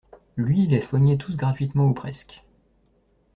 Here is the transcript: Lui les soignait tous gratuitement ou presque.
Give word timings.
Lui 0.35 0.65
les 0.65 0.81
soignait 0.81 1.17
tous 1.17 1.37
gratuitement 1.37 1.85
ou 1.85 1.93
presque. 1.93 2.43